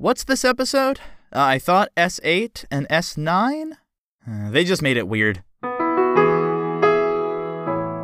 [0.00, 1.00] What's this episode?
[1.34, 3.72] Uh, I thought S8 and S9?
[4.28, 5.42] Uh, they just made it weird.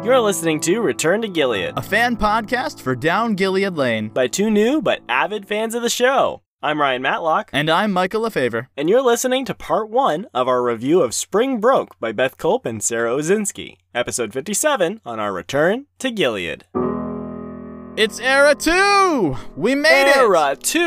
[0.04, 4.08] You're listening to Return to Gilead A fan podcast for Down Gilead Lane.
[4.08, 6.42] by two new but avid fans of the show.
[6.62, 8.66] I'm Ryan Matlock, And I'm Michael LaFaver.
[8.76, 12.66] and you're listening to part one of our review of Spring Broke by Beth Culp
[12.66, 16.64] and Sara Osinsky, episode 57 on our return to Gilead.
[17.96, 19.36] It's Era 2!
[19.54, 20.80] We made it Era 2?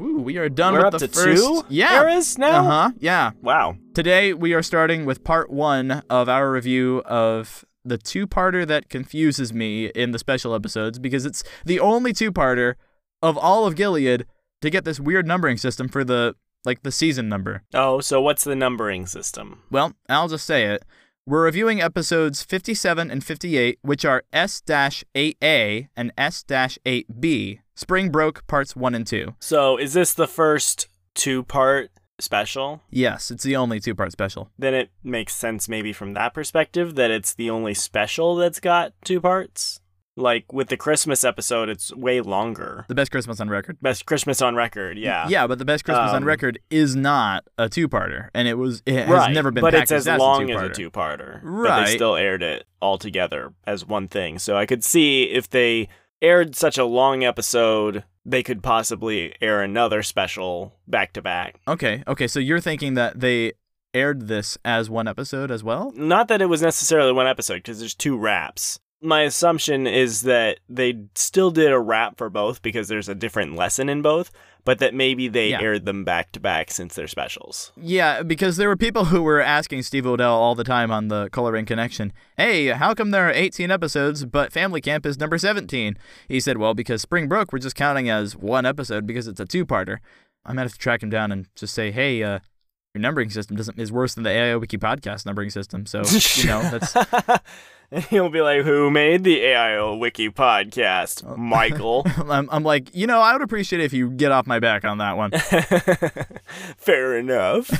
[0.00, 1.42] Ooh, we are done We're with up the to first...
[1.42, 2.00] two yeah.
[2.00, 2.60] eras now?
[2.60, 3.32] Uh-huh, yeah.
[3.42, 3.76] Wow.
[3.92, 9.52] Today we are starting with part one of our review of the two-parter that confuses
[9.52, 12.76] me in the special episodes because it's the only two-parter
[13.20, 14.24] of all of Gilead
[14.62, 16.34] to get this weird numbering system for the
[16.64, 17.62] like the season number.
[17.74, 19.60] Oh, so what's the numbering system?
[19.70, 20.82] Well, I'll just say it.
[21.28, 28.94] We're reviewing episodes 57 and 58, which are S-8A and S-8B, Spring Broke parts 1
[28.94, 29.34] and 2.
[29.38, 32.80] So is this the first two part special?
[32.88, 34.48] Yes, it's the only two-part special.
[34.58, 38.94] Then it makes sense maybe from that perspective that it's the only special that's got
[39.04, 39.80] two parts.
[40.18, 42.84] Like with the Christmas episode, it's way longer.
[42.88, 43.78] The best Christmas on record.
[43.80, 45.28] Best Christmas on record, yeah.
[45.28, 48.82] Yeah, but the best Christmas on Um, record is not a two-parter, and it was
[48.84, 49.32] it has right.
[49.32, 51.40] never been but it's packaged as long as a two-parter.
[51.42, 51.86] Right.
[51.86, 54.38] they still aired it all together as one thing.
[54.38, 55.88] So I could see if they
[56.20, 61.60] aired such a long episode, they could possibly air another special back to back.
[61.68, 63.52] Okay, okay, so you're thinking that they
[63.94, 65.92] aired this as one episode as well?
[65.94, 68.78] Not that it was necessarily one episode because there's two wraps.
[69.00, 73.54] My assumption is that they still did a wrap for both because there's a different
[73.54, 74.32] lesson in both,
[74.64, 75.60] but that maybe they Yeah.
[75.62, 77.70] aired them back to back since they're specials.
[77.80, 81.28] Yeah, because there were people who were asking Steve Odell all the time on the
[81.30, 85.96] Coloring Connection, hey, how come there are 18 episodes, but Family Camp is number 17?
[86.26, 89.46] He said, well, because Spring Broke we're just counting as one episode because it's a
[89.46, 89.98] two-parter.
[90.44, 92.40] I might have to track him down and just say, hey, uh,
[92.94, 95.86] your numbering system doesn't is worse than the AI Wiki podcast numbering system.
[95.86, 96.02] So,
[96.36, 96.94] you know, that's
[97.90, 101.36] and he'll be like, "Who made the AIO Wiki podcast, Oh.
[101.36, 104.58] Michael?" I'm, I'm like, you know, I would appreciate it if you get off my
[104.58, 105.30] back on that one.
[106.76, 107.70] Fair enough.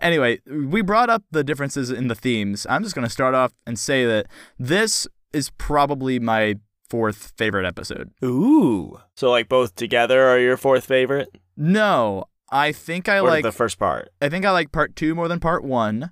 [0.00, 2.66] anyway, we brought up the differences in the themes.
[2.68, 4.26] I'm just going to start off and say that
[4.58, 6.56] this is probably my
[6.88, 8.10] fourth favorite episode.
[8.22, 9.00] Ooh.
[9.16, 11.30] So like both together are your fourth favorite?
[11.56, 14.10] No, I think I or like the first part?
[14.20, 16.10] I think I like part 2 more than part 1.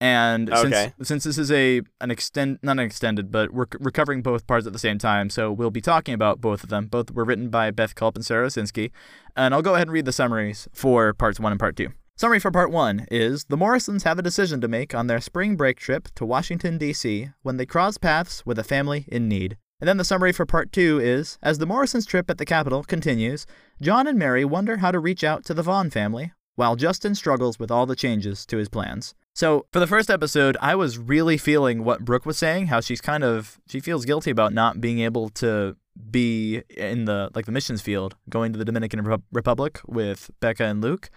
[0.00, 0.92] And Okay.
[0.98, 4.46] since since this is a an extend not an extended, but we're c- recovering both
[4.46, 6.86] parts at the same time, so we'll be talking about both of them.
[6.86, 8.92] Both were written by Beth Culp and Sara Osinsky,
[9.36, 11.88] and I'll go ahead and read the summaries for parts one and part two.
[12.16, 15.56] Summary for part one is the Morrisons have a decision to make on their spring
[15.56, 17.30] break trip to Washington D.C.
[17.42, 19.56] when they cross paths with a family in need.
[19.80, 22.82] And then the summary for part two is as the Morrisons' trip at the Capitol
[22.82, 23.46] continues,
[23.80, 27.60] John and Mary wonder how to reach out to the Vaughn family, while Justin struggles
[27.60, 29.14] with all the changes to his plans.
[29.34, 33.00] So, for the first episode, I was really feeling what Brooke was saying, how she's
[33.00, 35.76] kind of she feels guilty about not being able to
[36.10, 40.64] be in the like the missions field, going to the Dominican Repu- Republic with Becca
[40.64, 41.08] and Luke.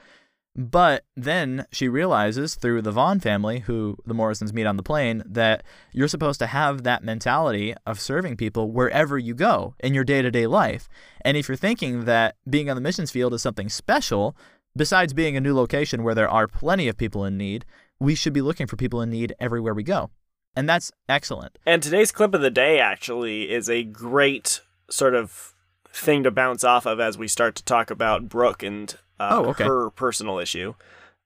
[0.56, 5.24] But then she realizes through the Vaughn family, who the Morrisons meet on the plane,
[5.26, 5.64] that
[5.94, 10.22] you're supposed to have that mentality of serving people wherever you go in your day
[10.22, 10.90] to day life.
[11.24, 14.36] And if you're thinking that being on the missions field is something special,
[14.76, 17.66] besides being a new location where there are plenty of people in need,
[18.00, 20.10] we should be looking for people in need everywhere we go.
[20.56, 21.60] And that's excellent.
[21.66, 25.54] And today's clip of the day actually is a great sort of
[25.94, 29.46] thing to bounce off of as we start to talk about Brooke and uh, Oh,
[29.52, 29.64] okay.
[29.66, 30.74] her personal issue.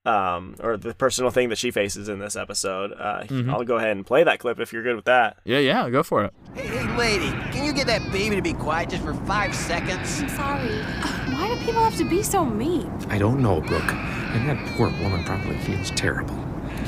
[0.04, 2.92] Um, or the personal thing that she faces in this episode.
[2.92, 3.52] Uh, Mhm.
[3.52, 5.38] I'll go ahead and play that clip if you're good with that.
[5.44, 6.32] Yeah, yeah, go for it.
[6.54, 10.20] Hey, hey, lady, can you get that baby to be quiet just for five seconds?
[10.22, 10.68] I'm sorry.
[11.34, 12.88] Why do people have to be so mean?
[13.10, 13.92] I don't know, Brooke.
[13.92, 16.36] And that poor woman probably feels terrible.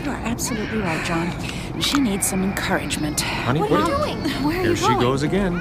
[0.04, 1.32] You are absolutely right, John.
[1.80, 3.20] She needs some encouragement.
[3.20, 4.30] Honey, what, what are are you doing?
[4.44, 5.54] Where are Here you she goes again.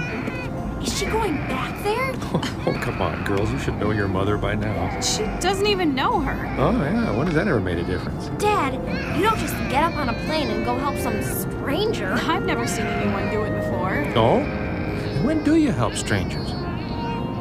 [0.83, 1.96] Is she going back there?
[2.67, 3.49] Oh, come on, girls.
[3.49, 4.99] You should know your mother by now.
[4.99, 6.55] She doesn't even know her.
[6.59, 7.15] Oh, yeah.
[7.15, 8.27] When has that ever made a difference?
[8.41, 8.73] Dad,
[9.15, 12.11] you don't just get up on a plane and go help some stranger.
[12.11, 14.03] I've never seen anyone do it before.
[14.17, 14.39] Oh?
[14.39, 16.51] And when do you help strangers?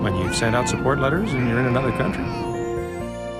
[0.01, 2.25] When you send out support letters and you're in another country?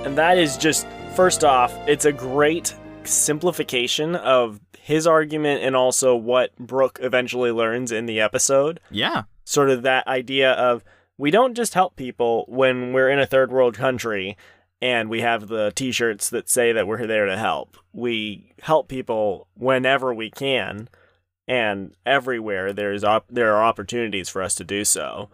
[0.05, 0.85] And that is just,
[1.15, 2.75] first off, it's a great
[3.05, 8.79] simplification of his argument and also what Brooke eventually learns in the episode.
[8.91, 9.23] Yeah.
[9.45, 10.83] Sort of that idea of
[11.17, 14.37] we don't just help people when we're in a third world country
[14.81, 17.77] and we have the t shirts that say that we're there to help.
[17.93, 20.87] We help people whenever we can
[21.47, 25.29] and everywhere there's op- there are opportunities for us to do so.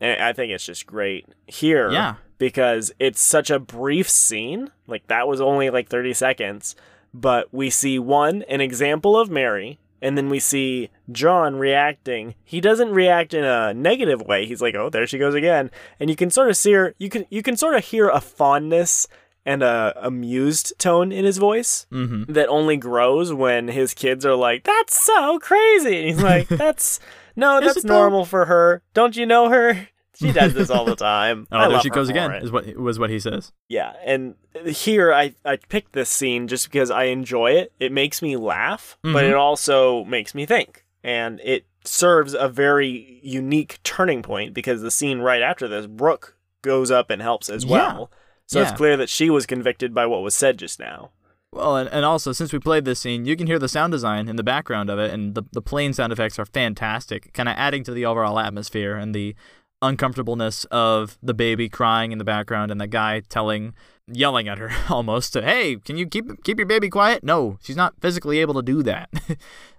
[0.00, 2.14] And I think it's just great here Yeah.
[2.38, 4.70] because it's such a brief scene.
[4.88, 6.74] Like that was only like 30 seconds,
[7.14, 12.34] but we see one an example of Mary and then we see John reacting.
[12.44, 14.44] He doesn't react in a negative way.
[14.44, 17.08] He's like, "Oh, there she goes again." And you can sort of see her, you
[17.08, 19.06] can you can sort of hear a fondness
[19.46, 22.32] and a amused tone in his voice Mm-hmm.
[22.32, 27.00] that only grows when his kids are like, "That's so crazy." And he's like, "That's
[27.34, 28.82] no, that's normal for her.
[28.94, 29.88] Don't you know her?
[30.22, 32.30] She does this all the time." Oh, I there she goes again.
[32.32, 32.42] it.
[32.44, 33.52] Is what was what he says.
[33.68, 34.34] Yeah, and
[34.66, 37.72] here I I picked this scene just because I enjoy it.
[37.78, 39.30] It makes me laugh, but Mhm.
[39.30, 44.90] it also makes me think, and it serves a very unique turning point because the
[44.90, 47.70] scene right after this, Brooke goes up and helps as Yeah.
[47.72, 48.10] well.
[48.46, 51.10] So it's clear that she was convicted by what was said just now.
[51.54, 54.28] Well, and, and also since we played this scene, you can hear the sound design
[54.28, 57.54] in the background of it, and the the plane sound effects are fantastic, kind of
[57.58, 59.34] adding to the overall atmosphere and the
[59.82, 63.74] uncomfortableness of the baby crying in the background and the guy telling,
[64.06, 67.76] yelling at her almost, to, "Hey, can you keep keep your baby quiet?" No, she's
[67.76, 69.10] not physically able to do that.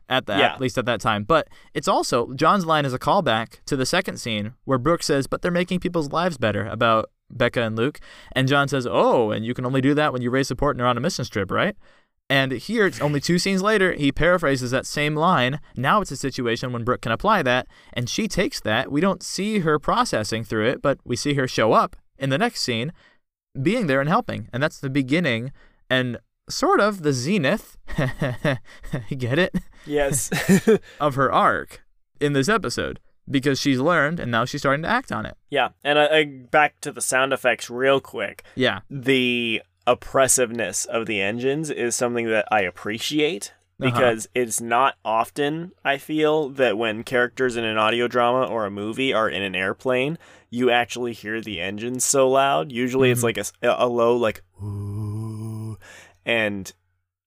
[0.09, 0.53] At that, Yeah.
[0.53, 1.23] at least at that time.
[1.23, 5.27] But it's also John's line is a callback to the second scene where Brooke says,
[5.27, 8.00] "But they're making people's lives better." About Becca and Luke,
[8.33, 10.81] and John says, "Oh, and you can only do that when you raise support and
[10.83, 11.75] are on a mission trip, right?"
[12.33, 15.59] And here, it's only two scenes later, he paraphrases that same line.
[15.75, 18.91] Now it's a situation when Brooke can apply that, and she takes that.
[18.91, 22.39] We don't see her processing through it, but we see her show up in the
[22.39, 22.91] next scene,
[23.62, 24.50] being there and helping.
[24.51, 25.51] And that's the beginning
[25.91, 26.18] and
[26.50, 27.77] sort of the zenith,
[29.15, 29.53] get it,
[29.86, 30.31] Yes.
[31.00, 31.83] of her arc
[32.19, 35.36] in this episode because she's learned and now she's starting to act on it.
[35.51, 38.44] yeah, and I, I, back to the sound effects real quick.
[38.56, 38.79] Yeah.
[38.89, 43.91] the oppressiveness of the engines is something that I appreciate Uh-huh.
[43.91, 48.71] because it's not often I feel that when characters in an audio drama or a
[48.71, 50.18] movie are in an airplane,
[50.50, 52.71] you actually hear the engines so loud.
[52.71, 55.77] Usually it's like a low like ooh,
[56.25, 56.71] and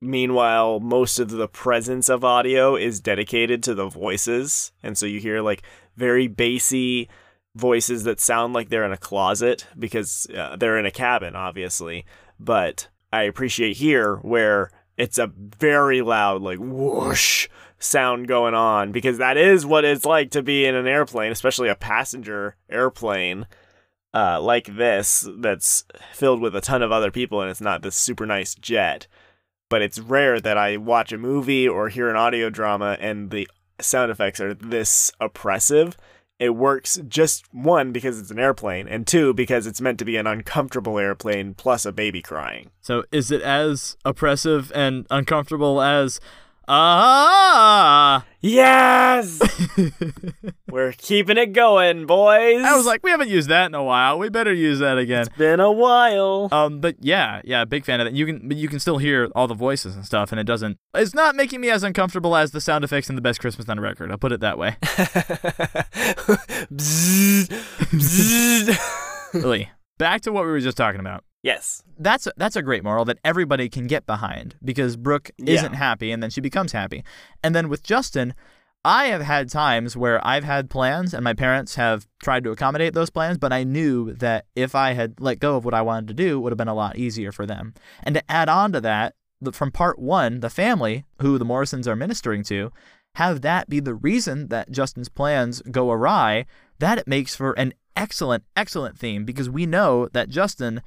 [0.00, 5.19] meanwhile most of the presence of audio is dedicated to the voices and so you
[5.19, 5.62] hear like
[5.97, 7.09] very bassy
[7.55, 12.05] voices that sound like they're in a closet because uh, they're in a cabin, obviously.
[12.38, 17.49] But I appreciate here where it's a very loud, like whoosh
[17.79, 21.69] sound going on because that is what it's like to be in an airplane, especially
[21.69, 23.47] a passenger airplane
[24.15, 27.97] uh, like this that's filled with a ton of other people and it's not this
[27.97, 29.06] super nice jet.
[29.69, 33.49] But it's rare that I watch a movie or hear an audio drama and the
[33.81, 35.97] sound effects are this oppressive
[36.38, 40.17] it works just one because it's an airplane and two because it's meant to be
[40.17, 42.71] an uncomfortable airplane plus a baby crying.
[42.81, 46.21] So is it as oppressive and uncomfortable as
[46.68, 48.24] ah?
[48.40, 49.40] yes
[50.70, 54.18] we're keeping it going boys I was like, we haven't used that in a while.
[54.18, 55.22] We better use that again.
[55.26, 58.14] It's been a while Um, but yeah, yeah, big fan of that.
[58.14, 60.78] You can, but you can still hear all the voices and stuff, and it doesn't.
[60.94, 63.80] It's not making me as uncomfortable as the sound effects in the best Christmas on
[63.80, 64.10] record.
[64.10, 64.76] I'll put it that way.
[66.72, 68.78] Bzzz, bzzz.
[69.34, 69.70] really.
[69.98, 71.24] Back to what we were just talking about.
[71.50, 75.54] Yes That's a, that's a great moral that everybody can get behind because Brooke Yeah.
[75.54, 77.00] isn't happy and then she becomes happy.
[77.43, 78.34] And then with Justin,
[78.84, 82.94] I have had times where I've had plans and my parents have tried to accommodate
[82.94, 86.08] those plans, but I knew that if I had let go of what I wanted
[86.08, 87.75] to do, it would have been a lot easier for them.
[88.04, 89.14] And to add on to that,
[89.52, 92.71] from part one, the family who the Morrisons are ministering to,
[93.16, 96.47] have that be the reason that Justin's plans go awry,
[96.78, 100.80] that it makes for an excellent, excellent theme because we know that Justin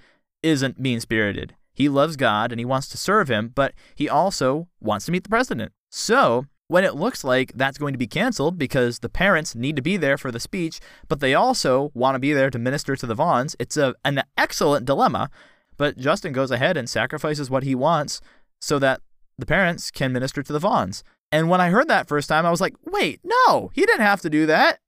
[0.44, 1.56] isn't mean spirited.
[1.74, 5.24] He loves God and he wants to serve him, but he also wants to meet
[5.24, 5.72] the president.
[5.90, 9.82] So, when it looks like that's going to be canceled because the parents need to
[9.82, 13.08] be there for the speech, but they also want to be there to minister to
[13.08, 15.32] the Vaughns, it's a, an excellent dilemma.
[15.78, 18.22] But Justin goes ahead and sacrifices what he wants
[18.60, 19.02] so that
[19.38, 21.02] the parents can minister to the Vaughns.
[21.32, 24.22] And when I heard that first time, I was like, wait, no, he didn't have
[24.22, 24.80] to do that.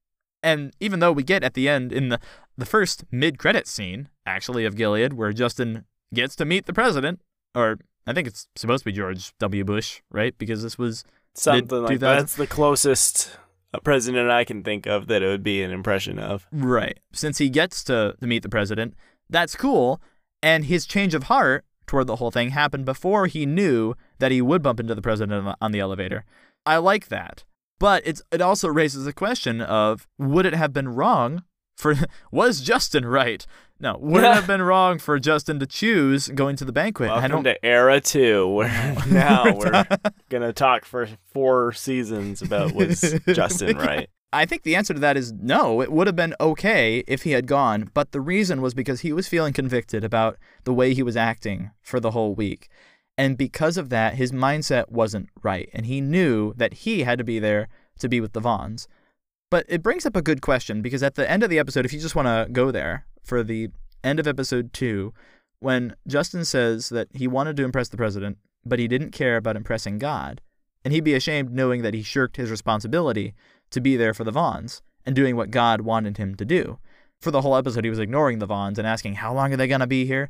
[0.42, 2.18] And even though we get at the end in the,
[2.56, 7.20] the first mid credit scene, actually, of Gilead, where Justin gets to meet the president,
[7.54, 9.64] or I think it's supposed to be George W.
[9.64, 10.36] Bush, right?
[10.36, 13.38] Because this was something like that that's the closest
[13.72, 17.00] a president i can think of that it would be an impression of Right.
[17.14, 18.94] Since he gets to, to meet the president,
[19.30, 20.02] that's cool.
[20.42, 24.42] And his change of heart toward the whole thing happened before he knew that he
[24.42, 26.24] would bump into the president on the elevator.
[26.66, 27.44] I like that.
[27.78, 31.42] But it's it also raises the question of would it have been wrong
[31.76, 31.94] for
[32.32, 33.46] was Justin right?
[33.80, 37.10] No, would it have been wrong for Justin to choose going to the banquet?
[37.10, 38.68] I Welcome don't to era two, where
[39.10, 39.84] now we're
[40.28, 44.08] gonna talk for four seasons about was Justin right?
[44.34, 45.82] I think the answer to that is no.
[45.82, 49.12] It would have been okay if he had gone, but the reason was because he
[49.12, 52.68] was feeling convicted about the way he was acting for the whole week.
[53.22, 55.70] And because of that, his mindset wasn't right.
[55.72, 57.68] And he knew that he had to be there
[58.00, 58.88] to be with the Vaughns.
[59.48, 61.92] But it brings up a good question because at the end of the episode, if
[61.92, 63.68] you just want to go there for the
[64.02, 65.14] end of episode two,
[65.60, 69.54] when Justin says that he wanted to impress the president, but he didn't care about
[69.54, 70.40] impressing God,
[70.84, 73.34] and he'd be ashamed knowing that he shirked his responsibility
[73.70, 76.80] to be there for the Vaughns and doing what God wanted him to do.
[77.20, 79.68] For the whole episode, he was ignoring the Vaughns and asking, How long are they
[79.68, 80.28] going to be here?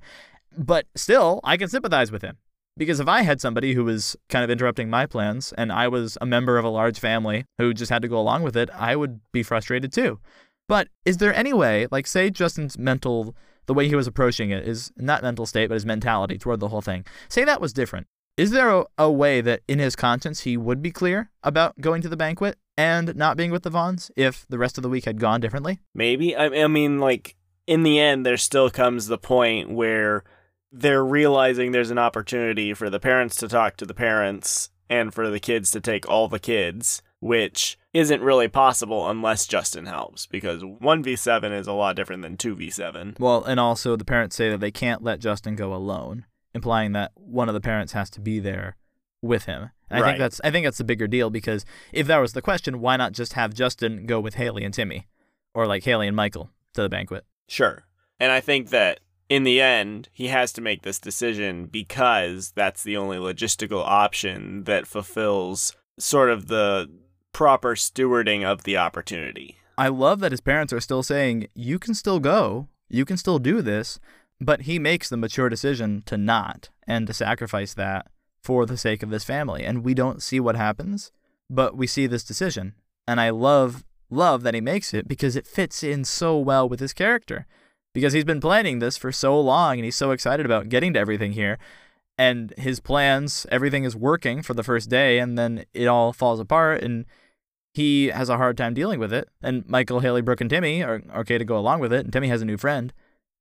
[0.58, 2.36] But still, I can sympathize with him.
[2.76, 6.16] Because if I had somebody who was kind of interrupting my plans and I was
[6.20, 8.96] a member of a large family who just had to go along with it, I
[8.96, 10.18] would be frustrated too.
[10.68, 13.36] But is there any way, like, say Justin's mental,
[13.66, 16.68] the way he was approaching it, is not mental state, but his mentality toward the
[16.68, 18.06] whole thing, say that was different?
[18.38, 22.00] Is there a, a way that in his conscience he would be clear about going
[22.00, 25.04] to the banquet and not being with the Vaughns if the rest of the week
[25.04, 25.80] had gone differently?
[25.94, 26.34] Maybe.
[26.34, 27.36] I, I mean, like,
[27.66, 30.24] in the end, there still comes the point where
[30.72, 35.30] they're realizing there's an opportunity for the parents to talk to the parents and for
[35.30, 40.62] the kids to take all the kids, which isn't really possible unless Justin helps because
[40.62, 43.18] 1v7 is a lot different than 2v7.
[43.18, 46.24] Well, and also the parents say that they can't let Justin go alone,
[46.54, 48.76] implying that one of the parents has to be there
[49.20, 49.70] with him.
[49.90, 50.08] And I Right.
[50.12, 52.96] think that's I think that's the bigger deal because if that was the question, why
[52.96, 55.06] not just have Justin go with Haley and Timmy
[55.54, 57.24] or like Haley and Michael to the banquet?
[57.46, 57.84] Sure.
[58.18, 59.00] And I think that
[59.32, 64.64] in the end, he has to make this decision because that's the only logistical option
[64.64, 66.90] that fulfills sort of the
[67.32, 69.56] proper stewarding of the opportunity.
[69.78, 73.38] I love that his parents are still saying, you can still go, you can still
[73.38, 73.98] do this,
[74.38, 78.08] but he makes the mature decision to not and to sacrifice that
[78.42, 79.64] for the sake of this family.
[79.64, 81.10] And we don't see what happens,
[81.48, 82.74] but we see this decision.
[83.08, 86.80] And I love, love that he makes it because it fits in so well with
[86.80, 87.46] his character.
[87.94, 91.00] Because he's been planning this for so long and he's so excited about getting to
[91.00, 91.58] everything here.
[92.18, 96.40] And his plans, everything is working for the first day, and then it all falls
[96.40, 96.82] apart.
[96.82, 97.06] And
[97.74, 99.28] he has a hard time dealing with it.
[99.42, 102.04] And Michael, Haley, Brooke, and Timmy are okay to go along with it.
[102.04, 102.92] And Timmy has a new friend.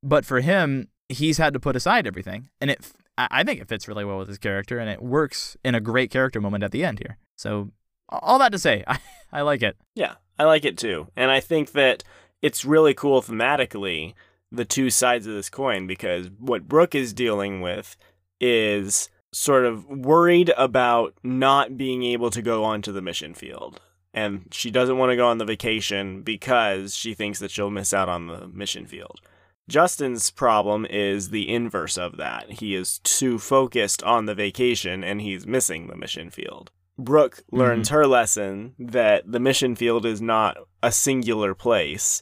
[0.01, 2.50] But for him, he's had to put aside everything.
[2.60, 4.79] And it, I I think it fits really well with his character.
[4.79, 7.17] And it works in a great character moment at the end here.
[7.38, 7.72] So,
[8.10, 9.00] all that to say, I,
[9.31, 9.75] I like it.
[9.96, 11.08] Yeah, I like it too.
[11.15, 12.03] And I think that
[12.41, 14.13] it's really cool thematically,
[14.51, 17.96] the two sides of this coin, because what Brooke is dealing with
[18.39, 23.79] is sort of worried about not being able to go onto the mission field.
[24.13, 27.93] And she doesn't want to go on the vacation because she thinks that she'll miss
[27.93, 29.22] out on the mission field.
[29.70, 32.51] Justin's problem is the inverse of that.
[32.51, 36.72] He is too focused on the vacation and he's missing the mission field.
[36.98, 37.96] Brooke learns mm-hmm.
[37.96, 42.22] her lesson that the mission field is not a singular place.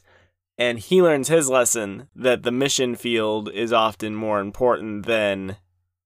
[0.60, 5.56] And he learns his lesson that the mission field is often more important than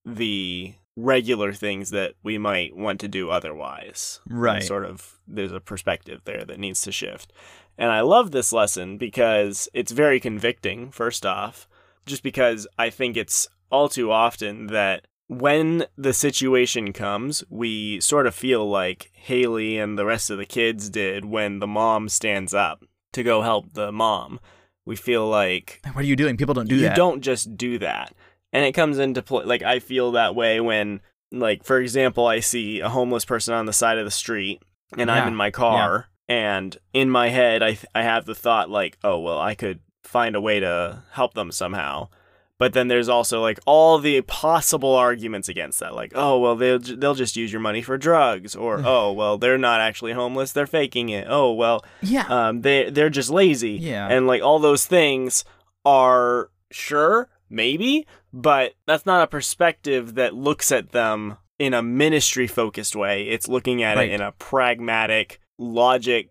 [0.05, 4.21] the regular things that we might want to do otherwise.
[4.29, 4.63] Right.
[4.63, 7.33] Sort of, there's a perspective there that needs to shift.
[7.77, 11.67] And I love this lesson because it's very convicting, first off,
[12.07, 18.29] just because I think it's all too often that when the situation comes, we sort
[18.29, 22.55] of feel like Haley and the rest of the kids did when the mom stands
[22.55, 22.85] up
[23.15, 24.41] to go help the mom.
[24.87, 26.37] We feel like What are you doing?
[26.37, 26.91] People don't do you that.
[26.91, 28.15] You don't just do that.
[28.53, 31.01] And it comes into play like I feel that way when
[31.33, 34.63] like for example I see a homeless person on the side of the street
[34.97, 38.99] and I'm in my car and in my head I I have the thought like
[39.03, 42.09] oh well I could find a way to help them somehow.
[42.59, 46.79] But then there's also like all the possible arguments against that like oh well they'll
[46.79, 50.67] they'll just use your money for drugs or oh well they're not actually homeless they're
[50.67, 51.27] faking it.
[51.29, 52.27] Oh well Yeah.
[52.29, 53.73] um, they they're just lazy.
[53.73, 54.07] Yeah.
[54.09, 55.45] and like all those things
[55.85, 62.47] are sure maybe, but that's not a perspective that looks at them in a ministry
[62.47, 63.25] focused way.
[63.29, 64.11] It's looking at Right.
[64.11, 66.31] it in a pragmatic logic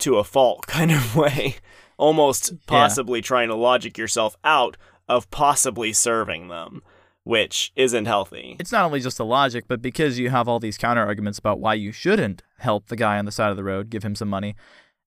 [0.00, 1.56] to a fault kind of way,
[1.96, 4.76] almost possibly trying to logic yourself out
[5.08, 6.82] of possibly serving them,
[7.24, 8.56] which isn't healthy.
[8.58, 11.60] it's not only just the logic, but because you have all these counter arguments about
[11.60, 14.28] why you shouldn't help the guy on the side of the road, give him some
[14.28, 14.54] money.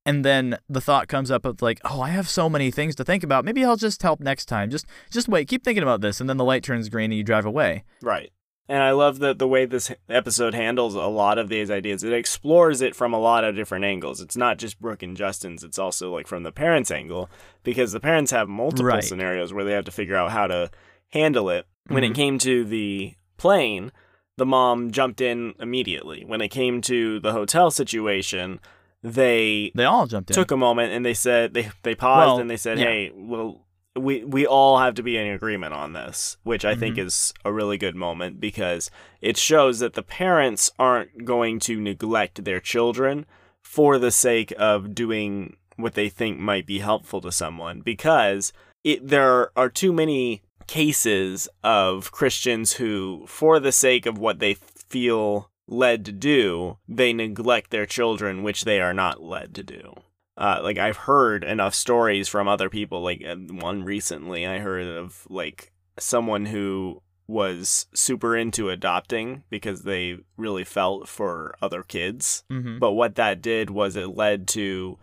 [0.05, 3.03] And then the thought comes up of like, oh, I have so many things to
[3.03, 3.43] think about.
[3.43, 4.69] Maybe I'll just help next time.
[4.69, 7.25] Just just wait, keep thinking about this, and then the light turns green and you
[7.25, 7.83] drive away.
[8.01, 8.31] Right.
[8.69, 12.03] And I love that the way this episode handles a lot of these ideas.
[12.03, 14.19] It explores it from a lot of different angles.
[14.19, 17.29] It's not just Brooke and Justin's, it's also like from the parents' angle
[17.63, 19.03] because the parents have multiple Right.
[19.03, 20.69] scenarios where they have to figure out how to
[21.13, 21.65] handle it.
[21.88, 22.09] When Mhm.
[22.12, 23.93] it came to the plane,
[24.36, 26.25] the mom jumped in immediately.
[26.25, 28.59] When it came to the hotel situation,
[29.01, 30.36] they They all jumped in.
[30.36, 32.86] took a moment and they said they they paused Well, and they said, yeah.
[32.86, 33.65] "Hey, well,
[33.97, 37.07] we we all have to be in agreement on this," which I think Mm-hmm.
[37.07, 38.89] is a really good moment because
[39.21, 43.25] it shows that the parents aren't going to neglect their children
[43.61, 49.07] for the sake of doing what they think might be helpful to someone because it
[49.07, 55.49] there are too many cases of Christians who for the sake of what they feel
[55.67, 59.93] led to do, they neglect their children which they are not led to do
[60.38, 63.01] uh, like I've heard enough stories from other people.
[63.01, 69.82] Like uh, one recently, I heard of like someone who was super into adopting because
[69.84, 72.44] they really felt for other kids.
[72.50, 72.79] Mhm.
[72.79, 74.98] But what that did was it led to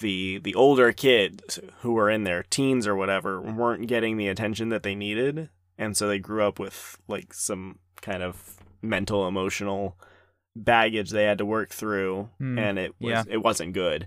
[0.00, 4.68] the the older kids who were in their teens or whatever weren't getting the attention
[4.70, 9.96] that they needed, and so they grew up with like some kind of mental emotional
[10.56, 12.58] baggage they had to work through, Hmm.
[12.58, 13.24] and it was Yeah.
[13.28, 14.06] it wasn't good.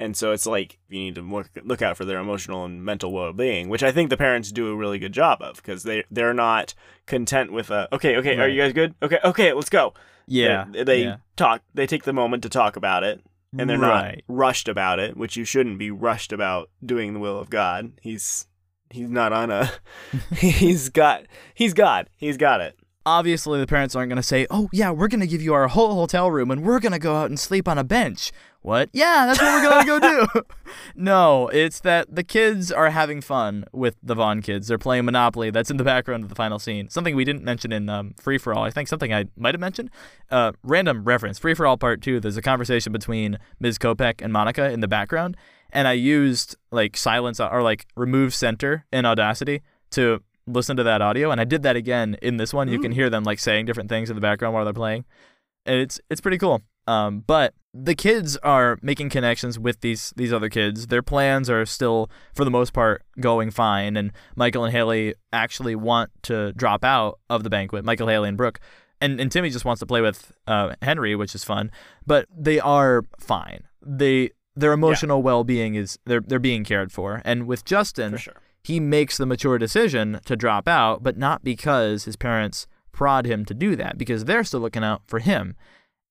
[0.00, 3.12] And so it's like you need to look, look out for their emotional and mental
[3.12, 6.04] well being, which I think the parents do a really good job of because they
[6.10, 6.72] they're not
[7.06, 9.92] content with a okay okay are you guys good okay okay let's go
[10.26, 10.64] yeah.
[10.70, 11.16] they, they yeah.
[11.36, 13.20] talk they take the moment to talk about it
[13.58, 14.22] and they're Right.
[14.28, 17.92] not rushed about it which you shouldn't be rushed about doing the will of God
[18.00, 18.46] he's
[18.90, 19.70] he's not on a
[20.36, 24.68] he's got he's God he's got it obviously the parents aren't going to say, "Oh
[24.72, 27.16] yeah, we're going to give you our whole hotel room and we're going to go
[27.16, 28.30] out and sleep on a bench."
[28.62, 28.90] What?
[28.92, 30.42] Yeah, that's what we're going to go do.
[30.94, 34.68] no, it's that the kids are having fun with the Vaughn kids.
[34.68, 35.50] They're playing Monopoly.
[35.50, 36.90] That's in the background of the final scene.
[36.90, 38.64] Something we didn't mention in um, Free for All.
[38.64, 39.90] I think something I might have mentioned.
[40.30, 41.38] Uh, random reference.
[41.38, 42.20] Free for All Part Two.
[42.20, 43.78] There's a conversation between Ms.
[43.78, 45.38] Kopek and Monica in the background,
[45.70, 49.62] and I used like silence or like remove center in Audacity
[49.92, 52.68] to listen to that audio and I did that again in this one.
[52.68, 55.04] You can hear them like saying different things in the background while they're playing.
[55.66, 56.62] And it's it's pretty cool.
[56.86, 60.88] Um, but the kids are making connections with these these other kids.
[60.88, 65.76] Their plans are still for the most part going fine and Michael and Haley actually
[65.76, 67.84] want to drop out of the banquet.
[67.84, 68.60] Michael, Haley and Brooke.
[69.00, 71.70] And and Timmy just wants to play with uh, Henry, which is fun,
[72.06, 73.62] but they are fine.
[73.80, 77.22] They their emotional well-being is they're they're being cared for.
[77.24, 82.04] And with Justin, sure he makes the mature decision to drop out, but not because
[82.04, 85.56] his parents prod him to do that, because they're still looking out for him.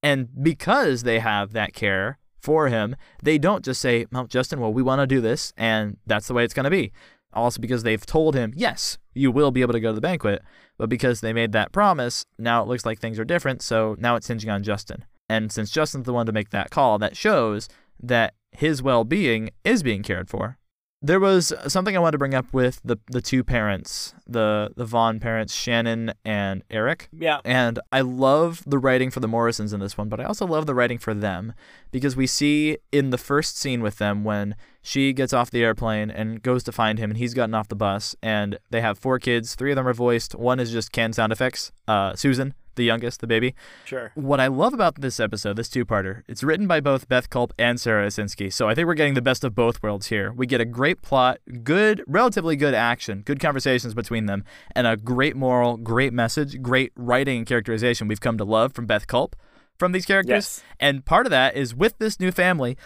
[0.02, 4.74] And because they have that care for him, they don't just say, Well, Justin, well,
[4.74, 6.92] we want to do this, and that's the way it's going to be.
[7.34, 10.42] Also, because they've told him, Yes, you will be able to go to the banquet.
[10.78, 14.16] But because they made that promise, now it looks like things are different, so now
[14.16, 15.06] it's hinging on Justin.
[15.28, 17.68] And since Justin's the one to make that call, that shows
[18.02, 20.58] that his well being is being cared for.
[21.02, 24.84] There was something I wanted to bring up with the the two parents, the the
[24.86, 27.08] Vaughn parents, Shannon and Eric.
[27.18, 30.46] yeah And I love the writing for the Morrisons in this one, but I also
[30.46, 31.54] love the writing for them
[31.92, 36.12] because we see in the first scene with them when she gets off the airplane
[36.12, 39.20] and goes to find him and he's gotten off the bus and they have four
[39.20, 39.56] kids.
[39.56, 40.36] Three of them are voiced.
[40.36, 41.72] One is just canned sound effects.
[41.88, 43.54] Uh, Susan, the youngest, the baby.
[43.86, 47.54] sure What I love about this episode, this two-parter, it's written by both Beth Culp
[47.60, 48.52] and Sara Osinsky.
[48.52, 50.32] So I think we're getting the best of both worlds here.
[50.32, 54.44] We get a great plot, good, relatively good action, good conversations between them,
[54.76, 58.86] and a great moral, great message, great writing and characterization we've come to love from
[58.86, 59.36] Beth Culp
[59.78, 60.34] from these characters.
[60.34, 60.64] Yes.
[60.80, 62.78] And part of that is with this new family,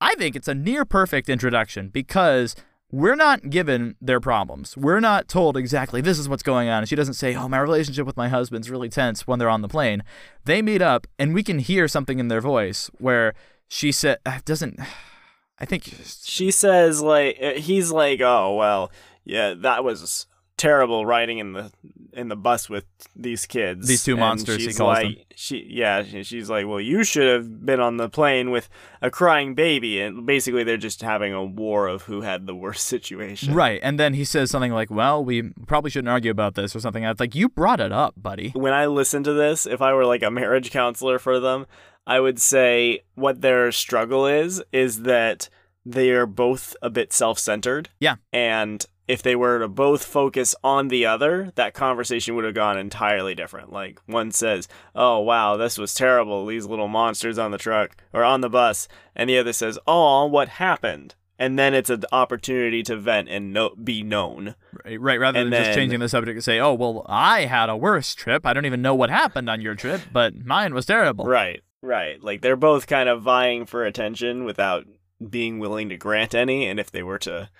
[0.00, 2.54] I think it's a near perfect introduction because
[2.92, 4.76] we're not given their problems.
[4.76, 6.78] We're not told exactly this is what's going on.
[6.78, 9.62] And she doesn't say, "Oh, my relationship with my husband's really tense" when they're on
[9.62, 10.02] the plane.
[10.44, 13.34] They meet up, and we can hear something in their voice where
[13.68, 14.78] she said, uh, "Doesn't."
[15.58, 15.90] I think
[16.22, 18.92] she says like uh, he's like oh well
[19.24, 21.70] yeah that was terrible riding in the
[22.12, 25.24] in the bus with these kids These two And monsters, he she's calls like, them.
[25.34, 28.70] she yeah she- she's like well you should have been on the plane with
[29.02, 32.86] a crying baby and basically they're just having a war of who had the worst
[32.94, 33.80] situation right.
[33.82, 37.04] And then he says something like, "Well, we probably shouldn't argue about this" or something.
[37.04, 39.92] I was like, "You brought it up, buddy." when I listen to this, if I
[39.92, 41.66] were like a marriage counselor for them,
[42.06, 45.50] I would say what their struggle is is that
[45.84, 47.90] they are both a bit self-centered.
[48.00, 48.16] Yeah.
[48.32, 52.78] And if they were to both focus on the other, that conversation would have gone
[52.78, 53.72] entirely different.
[53.72, 56.46] Like one says, "Oh wow, this was terrible.
[56.46, 60.26] These little monsters on the truck or on the bus," and the other says, "Oh,
[60.26, 64.54] what happened?" And then it's an opportunity to vent and no- be known.
[64.84, 67.68] Right, right, rather And than just changing the subject and say, "Oh, well, I had
[67.68, 68.46] a worse trip.
[68.46, 72.22] I don't even know what happened on your trip, but mine was terrible." Right, right.
[72.22, 74.86] Like they're both kind of vying for attention without
[75.30, 76.66] being willing to grant any.
[76.66, 77.50] And if they were to,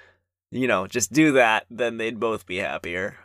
[0.50, 3.16] you know, just do that, then they'd both be happier.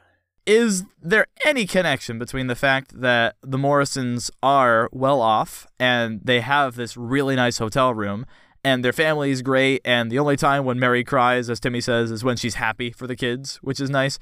[0.45, 6.41] Is there any connection between the fact that the Morrisons are well off and they
[6.41, 8.25] have this really nice hotel room
[8.63, 9.81] and their family is great.
[9.83, 13.07] And the only time when Mary cries, as Timmy says, is when she's happy for
[13.07, 14.19] the kids, which is nice.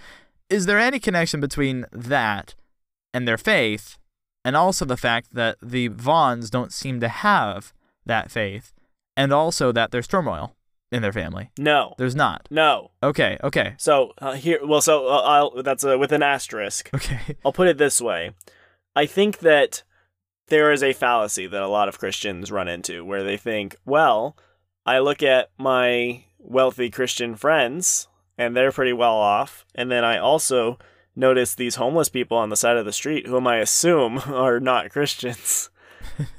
[0.50, 2.56] Is there any connection between that
[3.14, 3.98] and their faith,
[4.46, 7.74] and also the fact that the Vaughns don't seem to have
[8.06, 8.72] that faith,
[9.18, 10.56] and also that there's turmoil
[10.92, 11.52] in their family?
[11.58, 11.96] No.
[11.98, 12.48] There's not.
[12.50, 12.92] No.
[13.04, 16.90] Okay, okay, So uh, here, well, so uh, I'll, that's uh, with an asterisk.
[16.94, 17.38] okay.
[17.46, 18.32] I'll put it this way.
[18.96, 19.84] I think that
[20.48, 24.36] there is a fallacy that a lot of Christians run into where they think, well,
[24.86, 29.66] I look at my wealthy Christian friends and they're pretty well off.
[29.76, 30.80] And then I also
[31.16, 34.90] notice these homeless people on the side of the street whom I assume are not
[34.90, 35.70] Christians.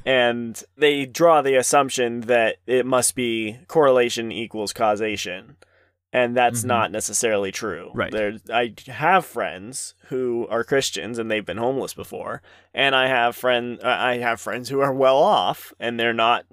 [0.05, 5.57] And they draw the assumption that it must be correlation equals causation.
[6.13, 6.67] And that's Mhm.
[6.67, 7.93] not necessarily true.
[7.95, 8.11] Right.
[8.11, 12.43] There, I have friends who are Christians and they've been homeless before,
[12.75, 16.47] and I have friend, I have friends who are well off and they're not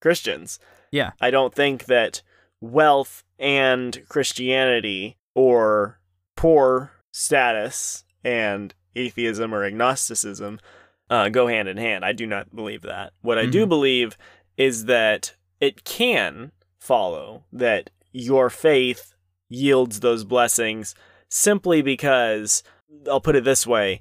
[0.00, 0.60] Christians.
[0.92, 1.10] Yeah.
[1.20, 2.22] I don't think that
[2.60, 5.98] wealth and Christianity or
[6.36, 10.60] poor status and atheism or agnosticism
[11.10, 12.04] uh, go hand in hand.
[12.04, 13.12] I do not believe that.
[13.20, 13.68] What I do Mhm.
[13.68, 14.16] believe
[14.56, 19.14] is that it can follow that your faith
[19.48, 20.94] yields those blessings
[21.28, 22.62] simply because,
[23.08, 24.00] I'll put it this way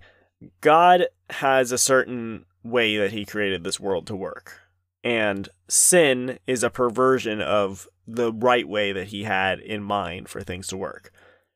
[0.62, 4.60] God has a certain way that He created this world to work.
[5.04, 10.41] And sin is a perversion of the right way that He had in mind for
[10.41, 11.12] things to work.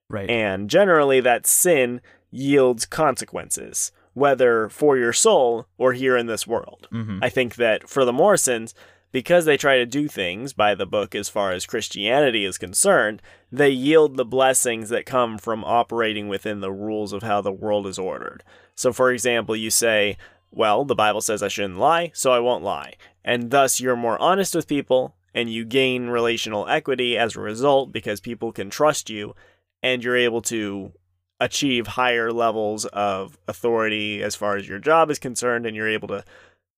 [0.09, 0.29] Right.
[0.29, 6.87] And generally, that sin yields consequences, whether for your soul or here in this world.
[6.91, 7.19] mm-hmm.
[7.21, 8.73] I think that for the Morrisons,
[9.13, 13.21] because they try to do things by the book as far as Christianity is concerned,
[13.51, 17.85] they yield the blessings that come from operating within the rules of how the world
[17.85, 18.43] is ordered.
[18.75, 20.17] So, for example, you say,
[20.51, 22.95] Well, the Bible says I shouldn't lie, so I won't lie.
[23.23, 27.91] And thus, you're more honest with people, and you gain relational equity as a result
[27.91, 29.35] because people can trust you,
[29.83, 30.91] and you're able to
[31.39, 36.07] achieve higher levels of authority as far as your job is concerned, and you're able
[36.07, 36.23] to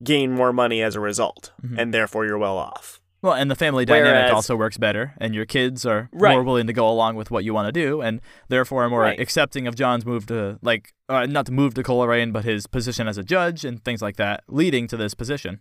[0.04, 1.78] gain more money as a result, Mhm.
[1.80, 3.00] and therefore you're well off.
[3.22, 6.34] Well, and the family dynamic Whereas- also works better, and your kids are Right.
[6.34, 9.02] more willing to go along with what you want to do, and therefore are more
[9.02, 9.20] Right.
[9.20, 13.08] accepting of John's move to, like, uh, not to move to Coleraine, but his position
[13.08, 15.60] as a judge and things like that, leading to this position,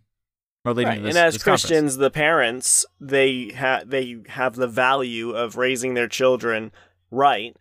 [0.66, 0.96] or leading Right.
[0.96, 1.16] to this.
[1.16, 1.62] and as this conference.
[1.62, 6.70] Christians, the parents they ha- they have the value of raising their children
[7.10, 7.56] right,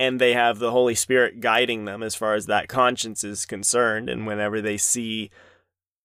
[0.00, 4.08] and they have the Holy Spirit guiding them as far as that conscience is concerned.
[4.08, 5.30] And whenever they see,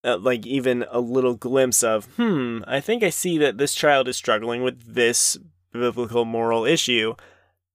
[0.04, 4.10] uh, like even a little glimpse of, hmm, I think I see that this child
[4.10, 5.38] is struggling with this
[5.72, 7.16] biblical moral issue.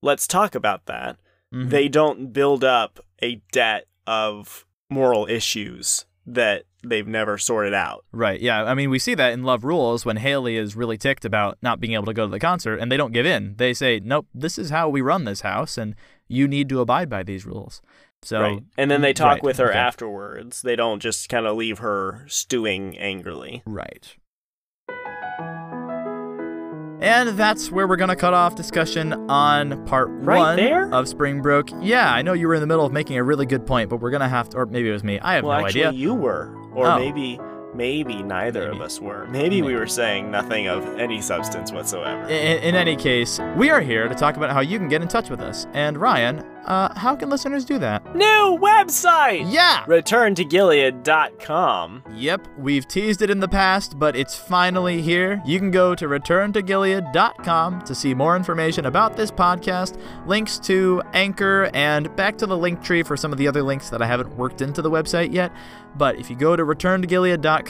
[0.03, 1.17] Let's talk about that.
[1.51, 1.71] Mhm.
[1.71, 8.05] They don't build up a debt of moral issues that they've never sorted out.
[8.11, 8.39] Right.
[8.39, 8.63] Yeah.
[8.63, 11.79] I mean, we see that in Love Rules when Haley is really ticked about not
[11.79, 13.55] being able to go to the concert, and they don't give in.
[13.57, 15.95] They say, "Nope, this is how we run this house, and
[16.27, 17.81] you need to abide by these rules."
[18.23, 18.63] So, right.
[18.77, 19.79] And then they talk right, with her okay.
[19.79, 20.61] afterwards.
[20.61, 23.63] They don't just kind of leave her stewing angrily.
[23.65, 24.15] Right.
[27.01, 30.93] And that's where we're going to cut off discussion on part Right one there?
[30.93, 31.71] of Spring Broke.
[31.81, 33.97] Yeah, I know you were in the middle of making a really good point, but
[33.97, 35.19] we're going to have to, or maybe it was me.
[35.19, 35.99] I have well, no actually, idea.
[35.99, 36.99] you were, or Oh.
[36.99, 37.39] maybe,
[37.73, 38.75] maybe neither Maybe.
[38.75, 39.25] of us were.
[39.27, 42.23] Maybe, we were saying nothing of any substance whatsoever.
[42.23, 45.07] In, in any case, we are here to talk about how you can get in
[45.07, 45.67] touch with us.
[45.73, 48.15] And Ryan, uh, how can listeners do that?
[48.15, 49.51] New website.
[49.51, 49.83] Yeah!
[49.85, 52.03] ReturnToGilead.com.
[52.13, 55.41] Yep, we've teased it in the past, but it's finally here.
[55.45, 61.69] You can go to returntogilead.com to see more information about this podcast, links to Anchor,
[61.73, 64.35] and back to the link tree for some of the other links that I haven't
[64.37, 65.51] worked into the website yet.
[65.95, 67.60] But if you go to returntogilead.com,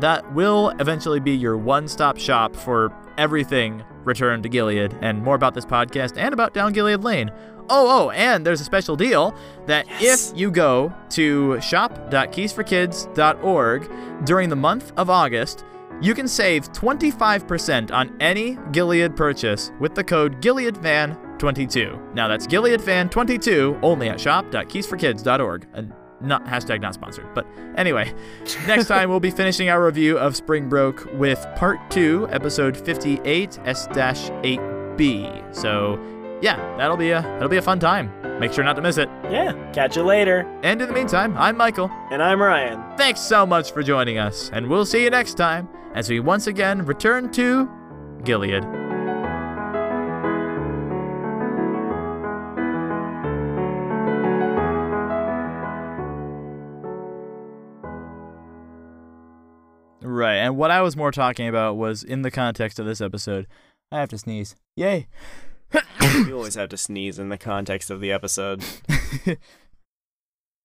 [0.00, 5.34] that will eventually be your one stop shop for everything Return to Gilead and more
[5.34, 7.30] about this podcast and about Down Gilead Lane.
[7.68, 9.34] Oh, oh, and there's a special deal
[9.66, 10.30] that Yes.
[10.30, 13.90] if you go to shop.keysforkids.org
[14.24, 15.64] during the month of August,
[16.00, 22.14] you can save 25% on any Gilead purchase with the code GileadFan22.
[22.14, 25.66] Now that's GileadFan22 only at shop.keysforkids.org.
[26.26, 27.32] Not hashtag not sponsored.
[27.34, 28.12] But anyway,
[28.66, 33.58] next time we'll be finishing our review of Spring Broke with part two, episode 58
[33.64, 35.54] S-8B.
[35.54, 35.98] So
[36.42, 38.12] yeah, that'll be a that'll be a fun time.
[38.38, 39.08] Make sure not to miss it.
[39.30, 39.54] Yeah.
[39.72, 40.46] Catch you later.
[40.62, 41.90] And in the meantime, I'm Michael.
[42.10, 42.96] And I'm Ryan.
[42.98, 46.46] Thanks so much for joining us, and we'll see you next time as we once
[46.46, 47.70] again return to
[48.24, 48.85] Gilead.
[60.16, 60.36] Right.
[60.36, 63.46] And what I was more talking about was in the context of this episode.
[63.92, 64.56] I have to sneeze.
[64.74, 65.08] Yay.
[66.10, 68.64] You always have to sneeze in the context of the episode.